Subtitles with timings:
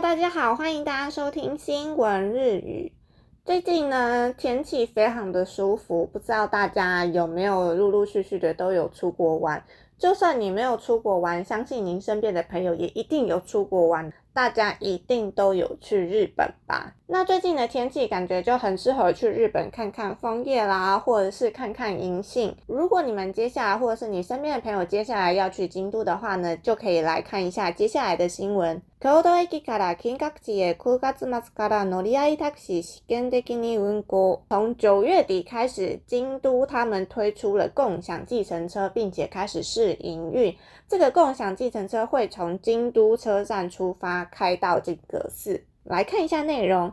[0.00, 2.90] 大家好，欢迎大家收听新闻日语。
[3.44, 9.62] 最近呢，天气非常的舒服，不知道大家有没有陆陆续续的都有出国玩。
[10.00, 16.94] 就算你没有出国玩，相信您身边的朋友也一定有出国玩，大家一定都有去日本吧？
[17.06, 22.56] 那最近的天气感觉就很适合去日本看看枫叶啦，或者是看看银杏。
[22.66, 28.80] 如果你们接下来，或者是你身边的朋友接下来要去京都的话呢，就可以来看一下接下来的新闻。
[29.02, 29.18] 从
[34.76, 39.89] 九月底开始，京都他们推出了共享计程车，并且开始试。
[40.00, 40.56] 营运。
[40.88, 45.64] 这个共享计程车会从京都车站出发，开到金阁寺。
[45.84, 46.92] 来看一下内容。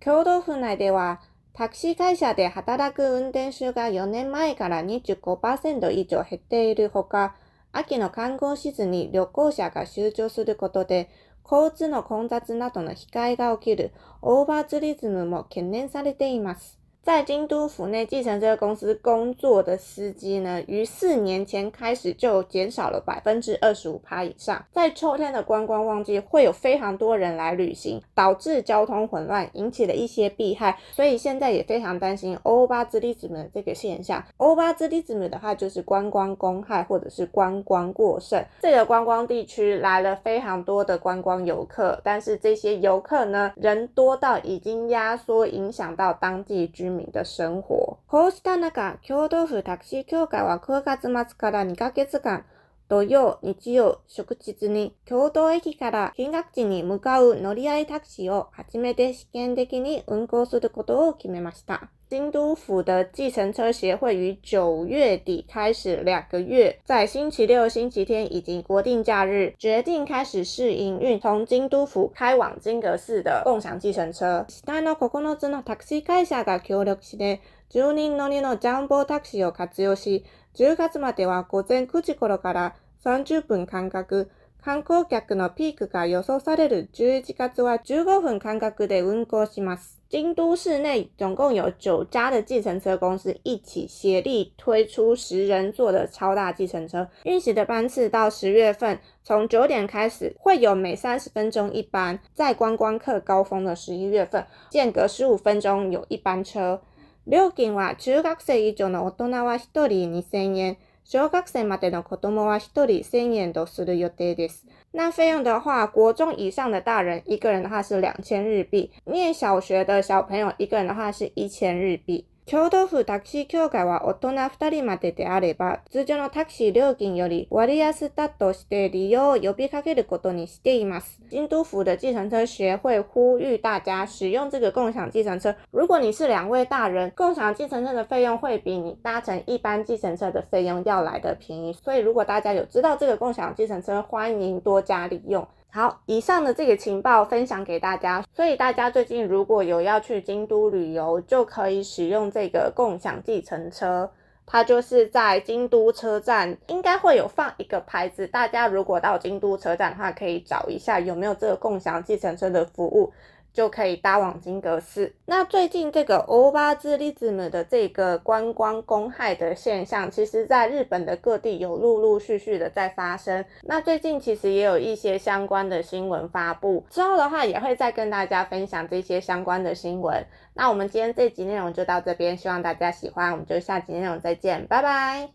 [0.00, 1.18] 京都府内では
[1.54, 7.34] タクシー会社で働く運転手が4年前から25%以上減っているほか、
[7.72, 11.08] 秋の観光シーズンに旅行者が集中することで、
[11.50, 16.78] 交通の混雑などの控えが起きるオーバーツリズムも懸念されています。
[17.06, 24.60] 在京都府内继承这个公司工作的司机呢，于四年前开始就减少了百分之二十五趴以上。
[24.72, 30.76] 在秋天的观光旺季，会有非常多人来旅行，导致交通混乱，引起了一些弊害。
[30.90, 34.20] 所以现在也非常担心“欧巴兹利子们”这个现象。
[34.38, 38.44] 欧巴兹利子们的话，就是观光公害或者是观光过剩。
[38.60, 46.95] 这个观光地区来了非常多的观光游客，但是这些游客呢，人多到已经压缩，影响到当地居民。
[46.96, 47.98] 民的生活。
[48.08, 52.44] こうした中、京都府タクシー協会は9月末から2ヶ月間、
[52.88, 61.90] 土曜、日曜、祝日に京都駅から金額地に向かう乗り合いタクシーを初めて試験的に運行することを決めました。
[62.08, 74.46] 京都府的计程车协会于九月底开始两个月，在星期六、星期天以及国定假日，决定开始试营运从京都府开往金阁寺的共享计程车。
[74.48, 77.40] 下の9つのタクシー会社が協力して、
[77.72, 80.24] 10人乗りのジャンボタクシーを活用し、
[80.56, 82.74] 10月までは午前9時頃から
[83.04, 84.30] 30分間隔、
[84.62, 90.00] 観光客のピークが予想される11月は15分間隔で運行します。
[90.08, 106.80] 京都市内总共有9家的计程车公司一起协力推出十人座的超大计程车，运行的班次到十月份，从九点开始会有每三十分钟一班，在观光客高峰的十一月份，间隔十五分钟有一班车。
[107.26, 114.64] 料金は中学生以上の大人は1人2000円、小学生までの子供は1人1000円とする予定です。
[114.94, 122.26] 那费用的话，国中以上的大人一个人的话是两千日币，念小学的小朋友一个人的话是一千日币。
[122.46, 131.20] 京都府タクシー協会は大人2人までであれば、通常のタクシー料金より割安だとして利用を呼びかけることにしています。
[131.32, 135.52] 京都府的自転車协会呼吁大家使用这个共享自転车。
[135.72, 141.72] 如果你是两位大人，共享自転车的费用会比你搭乘一般自転车的费用要来的便宜。
[141.72, 145.44] 所以如果大家有知道这个共享自程车，欢迎多加利用。
[145.76, 154.10] 好，以上的这个情报分享给大家，所以大家最近如果有要去京都旅游，就可以使用这个共享计程车，
[154.46, 163.12] 它就是在京都车站应该会有放一个牌子，大家如果到京都车站的话，可以找一下有没有这个共享计程车的服务。
[163.56, 165.10] 就可以搭往金阁寺。
[165.24, 173.42] 那最近这个欧巴兹利兹姆的这个观光公害的现象，其实在日本的各地有陆陆续续的在发生。
[173.62, 180.22] 那最近其实也有一些相关的新闻发布之后的话，也会再跟大家分享这些相关的新闻。
[180.52, 185.30] 那我们今天这集内容就到这边，希望大家喜欢，我们就下集内容再见，拜拜。